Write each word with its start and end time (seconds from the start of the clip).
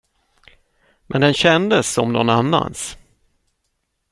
Men 1.07 1.21
den 1.21 1.33
kändes 1.33 1.89
som 1.93 2.13
nån 2.13 2.29
annans. 2.29 2.97